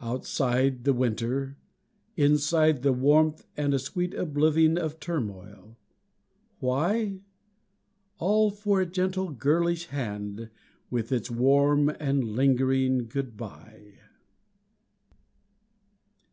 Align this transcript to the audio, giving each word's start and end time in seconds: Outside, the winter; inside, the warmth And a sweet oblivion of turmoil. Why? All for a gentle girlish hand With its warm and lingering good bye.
Outside, 0.00 0.82
the 0.82 0.92
winter; 0.92 1.56
inside, 2.16 2.82
the 2.82 2.92
warmth 2.92 3.46
And 3.56 3.72
a 3.72 3.78
sweet 3.78 4.12
oblivion 4.12 4.76
of 4.76 4.98
turmoil. 4.98 5.76
Why? 6.58 7.20
All 8.18 8.50
for 8.50 8.80
a 8.80 8.86
gentle 8.86 9.30
girlish 9.30 9.86
hand 9.86 10.50
With 10.90 11.12
its 11.12 11.30
warm 11.30 11.90
and 12.00 12.24
lingering 12.24 13.06
good 13.06 13.36
bye. 13.36 14.00